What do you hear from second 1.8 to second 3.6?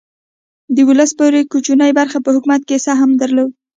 برخې په حکومت کې سهم درلود.